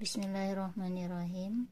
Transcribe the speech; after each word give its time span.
Bismillahirrahmanirrahim. 0.00 1.68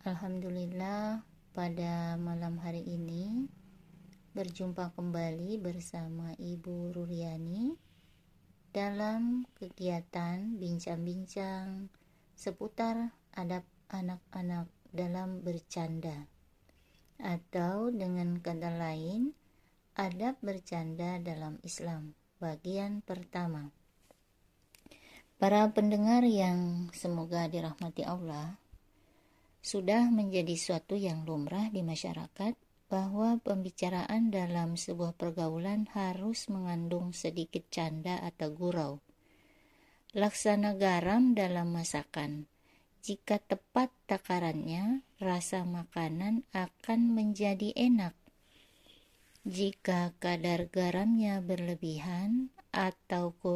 Alhamdulillah 0.00 1.20
pada 1.52 2.16
malam 2.16 2.56
hari 2.56 2.80
ini 2.80 3.44
berjumpa 4.32 4.96
kembali 4.96 5.60
bersama 5.60 6.32
Ibu 6.40 6.96
Ruliani 6.96 7.76
dalam 8.72 9.44
kegiatan 9.60 10.56
bincang-bincang 10.56 11.92
seputar 12.32 13.12
adab 13.36 13.68
anak-anak 13.92 14.72
dalam 14.88 15.44
bercanda. 15.44 16.32
Atau 17.20 17.92
dengan 17.92 18.40
kata 18.40 18.72
lain 18.72 19.36
adab 20.00 20.40
bercanda 20.40 21.20
dalam 21.20 21.60
Islam 21.60 22.16
bagian 22.40 23.04
pertama 23.04 23.68
Para 25.38 25.70
pendengar 25.70 26.26
yang 26.26 26.90
semoga 26.90 27.46
dirahmati 27.46 28.02
Allah, 28.02 28.58
sudah 29.62 30.10
menjadi 30.10 30.58
suatu 30.58 30.98
yang 30.98 31.22
lumrah 31.22 31.70
di 31.70 31.78
masyarakat 31.78 32.58
bahwa 32.90 33.38
pembicaraan 33.46 34.34
dalam 34.34 34.74
sebuah 34.74 35.14
pergaulan 35.14 35.86
harus 35.94 36.50
mengandung 36.50 37.14
sedikit 37.14 37.62
canda 37.70 38.18
atau 38.18 38.50
gurau. 38.50 38.98
Laksana 40.18 40.74
garam 40.74 41.38
dalam 41.38 41.70
masakan. 41.70 42.50
Jika 43.06 43.38
tepat 43.38 43.94
takarannya, 44.10 45.06
rasa 45.22 45.62
makanan 45.62 46.50
akan 46.50 47.14
menjadi 47.14 47.70
enak. 47.78 48.18
Jika 49.46 50.18
kadar 50.18 50.66
garamnya 50.66 51.38
berlebihan, 51.38 52.50
atau 52.78 53.32
kurang 53.40 53.47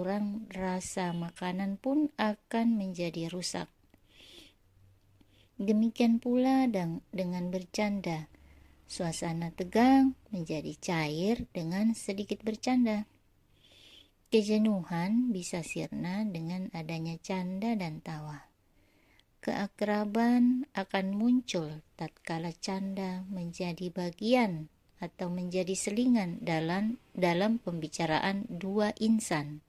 rasa 0.52 1.16
makanan 1.16 1.80
pun 1.80 2.12
akan 2.20 2.76
menjadi 2.76 3.32
rusak. 3.32 3.72
Demikian 5.56 6.20
pula 6.20 6.68
dengan 7.10 7.44
bercanda. 7.48 8.28
Suasana 8.84 9.48
tegang 9.56 10.12
menjadi 10.28 10.76
cair 10.76 11.48
dengan 11.56 11.96
sedikit 11.96 12.44
bercanda. 12.44 13.08
Kejenuhan 14.32 15.32
bisa 15.32 15.64
sirna 15.64 16.24
dengan 16.28 16.68
adanya 16.76 17.16
canda 17.20 17.72
dan 17.72 18.04
tawa. 18.04 18.52
Keakraban 19.42 20.70
akan 20.72 21.06
muncul 21.18 21.82
tatkala 21.98 22.54
canda 22.56 23.26
menjadi 23.26 23.90
bagian 23.90 24.70
atau 25.02 25.26
menjadi 25.28 25.74
selingan 25.74 26.38
dalam 26.40 27.02
dalam 27.10 27.58
pembicaraan 27.58 28.46
dua 28.46 28.94
insan. 29.02 29.66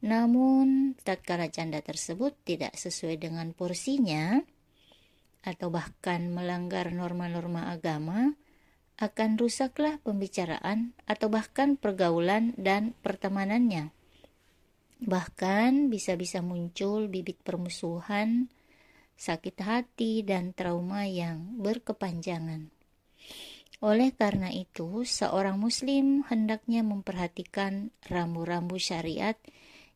Namun, 0.00 0.96
tatkala 1.04 1.52
canda 1.52 1.84
tersebut 1.84 2.32
tidak 2.48 2.72
sesuai 2.76 3.20
dengan 3.20 3.52
porsinya 3.52 4.40
atau 5.44 5.68
bahkan 5.68 6.32
melanggar 6.32 6.92
norma-norma 6.92 7.72
agama, 7.72 8.32
akan 9.00 9.40
rusaklah 9.40 9.96
pembicaraan 10.04 10.92
atau 11.08 11.32
bahkan 11.32 11.80
pergaulan 11.80 12.52
dan 12.60 12.92
pertemanannya. 13.00 13.92
Bahkan 15.00 15.88
bisa-bisa 15.88 16.44
muncul 16.44 17.08
bibit 17.08 17.40
permusuhan, 17.40 18.52
sakit 19.16 19.56
hati, 19.64 20.20
dan 20.20 20.52
trauma 20.52 21.08
yang 21.08 21.56
berkepanjangan. 21.56 22.68
Oleh 23.80 24.12
karena 24.12 24.52
itu, 24.52 25.08
seorang 25.08 25.56
muslim 25.56 26.20
hendaknya 26.28 26.84
memperhatikan 26.84 27.88
rambu-rambu 28.04 28.76
syariat 28.76 29.40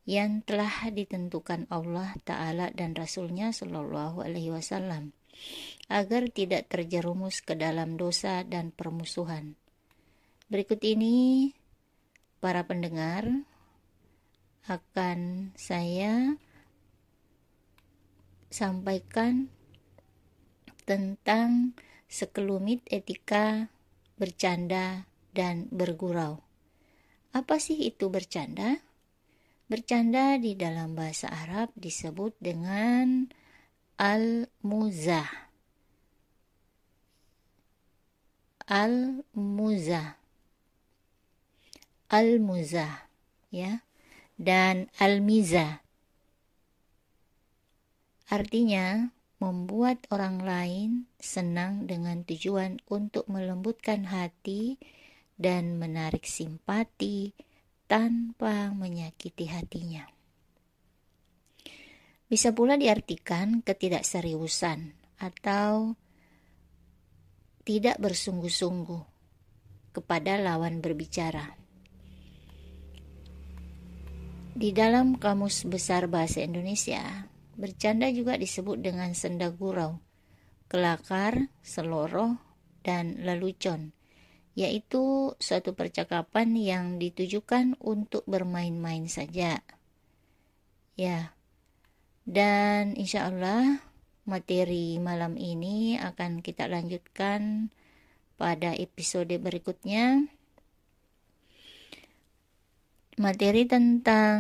yang 0.04 0.44
telah 0.44 0.92
ditentukan 0.92 1.64
Allah 1.72 2.12
Ta'ala 2.28 2.68
dan 2.72 2.92
Rasulnya 2.92 3.52
Shallallahu 3.52 4.20
Alaihi 4.20 4.52
Wasallam 4.52 5.16
agar 5.88 6.28
tidak 6.30 6.68
terjerumus 6.70 7.40
ke 7.40 7.56
dalam 7.56 7.96
dosa 7.96 8.44
dan 8.44 8.72
permusuhan. 8.72 9.56
Berikut 10.48 10.80
ini 10.84 11.50
para 12.38 12.68
pendengar 12.68 13.24
akan 14.68 15.50
saya 15.56 16.36
sampaikan 18.52 19.48
tentang 20.84 21.72
sekelumit 22.08 22.84
etika 22.88 23.72
bercanda, 24.14 25.10
dan 25.34 25.66
bergurau. 25.74 26.38
Apa 27.34 27.58
sih 27.58 27.74
itu 27.90 28.06
bercanda? 28.06 28.78
Bercanda 29.74 30.38
di 30.38 30.54
dalam 30.54 30.94
bahasa 30.94 31.26
Arab 31.26 31.74
disebut 31.74 32.38
dengan 32.38 33.26
al-muzah. 33.98 35.26
Al-muzah. 38.70 40.14
Al-muzah, 42.06 43.10
ya. 43.50 43.82
Dan 44.38 44.94
al-mizah. 45.02 45.82
Artinya, 48.30 49.10
membuat 49.42 50.06
orang 50.14 50.38
lain 50.38 51.10
senang 51.18 51.90
dengan 51.90 52.22
tujuan 52.22 52.78
untuk 52.86 53.26
melembutkan 53.26 54.06
hati 54.06 54.78
dan 55.34 55.82
menarik 55.82 56.22
simpati 56.30 57.34
tanpa 57.84 58.72
menyakiti 58.72 59.48
hatinya. 59.48 60.04
Bisa 62.28 62.50
pula 62.56 62.74
diartikan 62.80 63.60
ketidakseriusan 63.60 64.96
atau 65.20 65.94
tidak 67.64 67.96
bersungguh-sungguh 68.00 69.02
kepada 69.94 70.40
lawan 70.40 70.82
berbicara. 70.82 71.56
Di 74.54 74.70
dalam 74.70 75.18
Kamus 75.18 75.66
Besar 75.66 76.06
Bahasa 76.06 76.42
Indonesia, 76.42 77.26
Bercanda 77.54 78.10
juga 78.10 78.34
disebut 78.34 78.82
dengan 78.82 79.14
senda 79.14 79.46
gurau, 79.46 80.02
kelakar, 80.66 81.54
seloroh, 81.62 82.34
dan 82.82 83.22
lelucon, 83.22 83.94
yaitu 84.54 85.34
suatu 85.42 85.74
percakapan 85.74 86.54
yang 86.54 86.84
ditujukan 87.02 87.74
untuk 87.82 88.22
bermain-main 88.30 89.10
saja. 89.10 89.60
Ya, 90.94 91.34
dan 92.22 92.94
insya 92.94 93.26
Allah 93.26 93.82
materi 94.24 94.96
malam 95.02 95.34
ini 95.36 95.98
akan 95.98 96.40
kita 96.40 96.70
lanjutkan 96.70 97.68
pada 98.38 98.72
episode 98.78 99.34
berikutnya. 99.42 100.30
Materi 103.14 103.62
tentang 103.66 104.38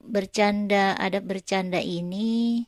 bercanda, 0.00 0.92
adab 0.96 1.24
bercanda 1.28 1.80
ini 1.80 2.66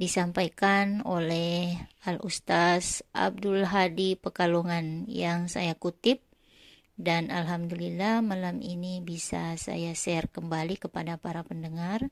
disampaikan 0.00 1.04
oleh 1.04 1.76
Al-Ustaz 2.08 3.04
Abdul 3.12 3.68
Hadi 3.68 4.16
Pekalongan 4.16 5.04
yang 5.04 5.52
saya 5.52 5.76
kutip 5.76 6.24
dan 6.96 7.28
Alhamdulillah 7.28 8.24
malam 8.24 8.64
ini 8.64 9.04
bisa 9.04 9.60
saya 9.60 9.92
share 9.92 10.32
kembali 10.32 10.80
kepada 10.80 11.20
para 11.20 11.44
pendengar. 11.44 12.08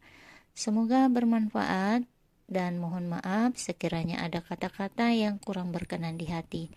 Semoga 0.52 1.08
bermanfaat 1.08 2.04
dan 2.44 2.76
mohon 2.76 3.08
maaf 3.08 3.56
sekiranya 3.56 4.20
ada 4.20 4.44
kata-kata 4.44 5.08
yang 5.16 5.40
kurang 5.40 5.72
berkenan 5.72 6.20
di 6.20 6.28
hati. 6.28 6.68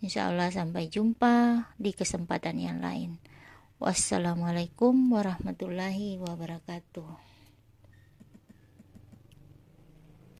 Insya 0.00 0.32
Allah 0.32 0.48
sampai 0.48 0.88
jumpa 0.88 1.68
di 1.76 1.92
kesempatan 1.92 2.56
yang 2.56 2.80
lain. 2.80 3.20
Wassalamualaikum 3.84 5.12
warahmatullahi 5.12 6.16
wabarakatuh. 6.24 7.37